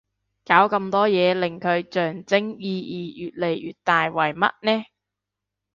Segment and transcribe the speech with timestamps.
[0.45, 4.83] 搞咁多嘢令佢象徵意義越嚟越大為乜呢